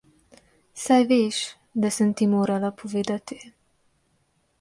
[0.83, 1.41] Saj veš,
[1.83, 3.39] da sem ti morala povedati.